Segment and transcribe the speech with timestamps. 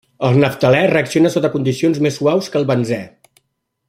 [0.27, 3.03] El naftalè reacciona sota condicions més suaus que el benzè.